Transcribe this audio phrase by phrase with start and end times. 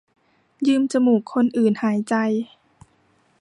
[0.67, 2.15] ยืมจมูกคนอื่นหายใจ